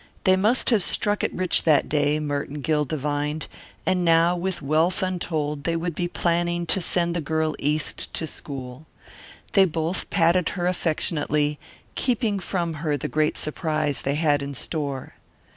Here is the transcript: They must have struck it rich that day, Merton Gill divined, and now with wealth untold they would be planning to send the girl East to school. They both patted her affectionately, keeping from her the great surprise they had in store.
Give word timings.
They 0.23 0.35
must 0.35 0.71
have 0.71 0.81
struck 0.81 1.23
it 1.23 1.31
rich 1.31 1.61
that 1.61 1.87
day, 1.87 2.19
Merton 2.19 2.61
Gill 2.61 2.85
divined, 2.85 3.45
and 3.85 4.03
now 4.03 4.35
with 4.35 4.59
wealth 4.59 5.03
untold 5.03 5.63
they 5.63 5.75
would 5.75 5.93
be 5.93 6.07
planning 6.07 6.65
to 6.73 6.81
send 6.81 7.15
the 7.15 7.21
girl 7.21 7.55
East 7.59 8.11
to 8.15 8.25
school. 8.25 8.87
They 9.53 9.65
both 9.65 10.09
patted 10.09 10.49
her 10.57 10.65
affectionately, 10.65 11.59
keeping 11.93 12.39
from 12.39 12.73
her 12.81 12.97
the 12.97 13.07
great 13.07 13.37
surprise 13.37 14.01
they 14.01 14.15
had 14.15 14.41
in 14.41 14.55
store. 14.55 15.13